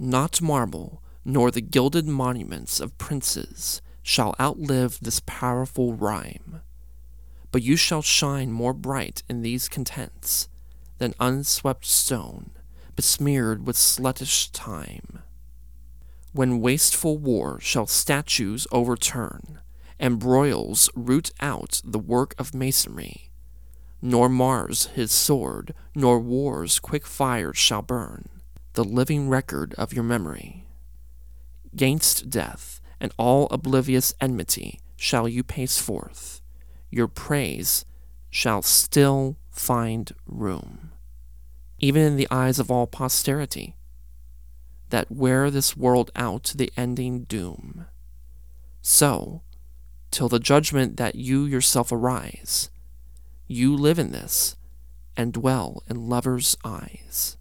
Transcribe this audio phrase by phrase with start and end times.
[0.00, 6.60] Not marble, nor the gilded monuments of princes shall outlive this powerful rhyme.
[7.50, 10.48] But you shall shine more bright in these contents
[10.98, 12.52] than unswept stone,
[12.94, 15.18] besmeared with sluttish time.
[16.32, 19.58] When wasteful war shall statues overturn,
[19.98, 23.30] and broils root out the work of masonry,
[24.00, 28.37] nor Mars his sword, nor war's quick fires shall burn
[28.78, 30.64] the living record of your memory.
[31.74, 36.40] Gainst death and all oblivious enmity shall you pace forth.
[36.88, 37.84] Your praise
[38.30, 40.92] shall still find room,
[41.80, 43.74] even in the eyes of all posterity,
[44.90, 47.86] that wear this world out to the ending doom.
[48.80, 49.42] So,
[50.12, 52.70] till the judgment that you yourself arise,
[53.48, 54.54] you live in this
[55.16, 57.38] and dwell in lovers' eyes.